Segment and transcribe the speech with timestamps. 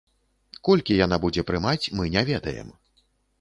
[0.69, 2.73] Колькі яна будзе прымаць, мы не ведаем.